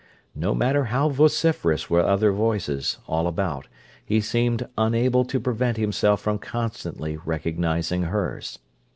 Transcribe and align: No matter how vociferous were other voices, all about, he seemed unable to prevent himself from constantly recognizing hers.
No 0.33 0.55
matter 0.55 0.85
how 0.85 1.09
vociferous 1.09 1.87
were 1.87 2.01
other 2.01 2.31
voices, 2.31 2.97
all 3.05 3.27
about, 3.27 3.67
he 4.03 4.19
seemed 4.19 4.67
unable 4.75 5.23
to 5.25 5.39
prevent 5.39 5.77
himself 5.77 6.21
from 6.21 6.39
constantly 6.39 7.17
recognizing 7.17 8.01
hers. 8.05 8.57